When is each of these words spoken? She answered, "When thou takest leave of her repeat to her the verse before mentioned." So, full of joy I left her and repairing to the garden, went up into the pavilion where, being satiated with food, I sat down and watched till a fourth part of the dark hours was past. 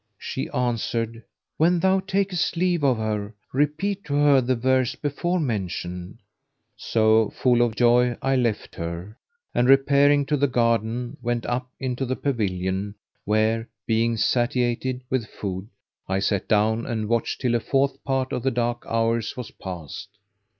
She 0.17 0.49
answered, 0.49 1.21
"When 1.57 1.79
thou 1.79 1.99
takest 1.99 2.57
leave 2.57 2.83
of 2.83 2.97
her 2.97 3.35
repeat 3.53 4.03
to 4.05 4.15
her 4.15 4.41
the 4.41 4.55
verse 4.55 4.95
before 4.95 5.39
mentioned." 5.39 6.17
So, 6.75 7.29
full 7.29 7.61
of 7.61 7.75
joy 7.75 8.17
I 8.19 8.35
left 8.35 8.73
her 8.73 9.15
and 9.53 9.69
repairing 9.69 10.25
to 10.25 10.37
the 10.37 10.47
garden, 10.47 11.17
went 11.21 11.45
up 11.45 11.69
into 11.79 12.07
the 12.07 12.15
pavilion 12.15 12.95
where, 13.25 13.69
being 13.85 14.17
satiated 14.17 15.03
with 15.11 15.27
food, 15.27 15.67
I 16.07 16.17
sat 16.17 16.47
down 16.47 16.87
and 16.87 17.07
watched 17.07 17.39
till 17.41 17.53
a 17.53 17.59
fourth 17.59 18.03
part 18.03 18.33
of 18.33 18.41
the 18.41 18.49
dark 18.49 18.83
hours 18.87 19.37
was 19.37 19.51
past. 19.51 20.09